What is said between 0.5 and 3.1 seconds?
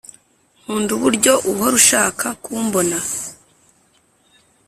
nkunda uburyo uhora ushaka kumbona